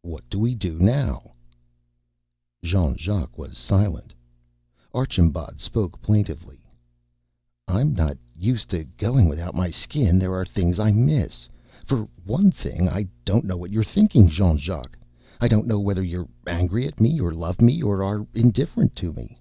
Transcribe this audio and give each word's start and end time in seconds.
"What 0.00 0.26
do 0.30 0.38
we 0.38 0.54
do 0.54 0.78
now?" 0.78 1.32
Jean 2.62 2.96
Jacques 2.96 3.36
was 3.36 3.58
silent. 3.58 4.14
Archambaud 4.94 5.60
spoke 5.60 6.00
plaintively. 6.00 6.62
"I'm 7.68 7.92
not 7.92 8.16
used 8.34 8.70
to 8.70 8.84
going 8.84 9.28
without 9.28 9.54
my 9.54 9.68
Skin. 9.68 10.18
There 10.18 10.32
are 10.32 10.46
things 10.46 10.78
I 10.78 10.92
miss. 10.92 11.46
For 11.84 12.08
one 12.24 12.50
thing, 12.50 12.88
I 12.88 13.06
don't 13.26 13.44
know 13.44 13.58
what 13.58 13.70
you're 13.70 13.84
thinking, 13.84 14.28
Jean 14.28 14.56
Jacques. 14.56 14.96
I 15.42 15.46
don't 15.48 15.66
know 15.66 15.78
whether 15.78 16.02
you're 16.02 16.30
angry 16.46 16.86
at 16.88 16.98
me 16.98 17.20
or 17.20 17.34
love 17.34 17.60
me 17.60 17.82
or 17.82 18.02
are 18.02 18.26
indifferent 18.32 18.96
to 18.96 19.12
me. 19.12 19.36